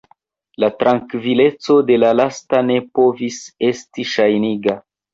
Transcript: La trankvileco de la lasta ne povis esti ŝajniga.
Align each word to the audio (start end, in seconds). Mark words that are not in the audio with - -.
La 0.63 0.69
trankvileco 0.79 1.77
de 1.91 1.99
la 2.05 2.11
lasta 2.21 2.65
ne 2.73 2.81
povis 3.01 3.41
esti 3.73 4.11
ŝajniga. 4.17 4.81